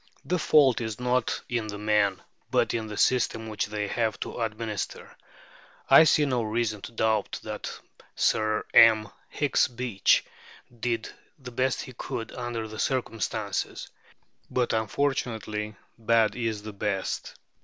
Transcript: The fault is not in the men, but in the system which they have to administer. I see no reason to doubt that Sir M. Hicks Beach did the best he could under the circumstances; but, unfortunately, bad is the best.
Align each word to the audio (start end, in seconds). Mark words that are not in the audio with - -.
The 0.25 0.39
fault 0.39 0.81
is 0.81 0.99
not 0.99 1.41
in 1.47 1.67
the 1.67 1.77
men, 1.77 2.23
but 2.49 2.73
in 2.73 2.87
the 2.87 2.97
system 2.97 3.47
which 3.47 3.67
they 3.67 3.87
have 3.87 4.19
to 4.21 4.41
administer. 4.41 5.15
I 5.91 6.05
see 6.05 6.25
no 6.25 6.41
reason 6.41 6.81
to 6.81 6.91
doubt 6.91 7.39
that 7.43 7.71
Sir 8.15 8.65
M. 8.73 9.09
Hicks 9.29 9.67
Beach 9.67 10.25
did 10.79 11.07
the 11.37 11.51
best 11.51 11.81
he 11.83 11.93
could 11.93 12.33
under 12.33 12.67
the 12.67 12.79
circumstances; 12.79 13.91
but, 14.49 14.73
unfortunately, 14.73 15.75
bad 15.99 16.35
is 16.35 16.63
the 16.63 16.73
best. 16.73 17.35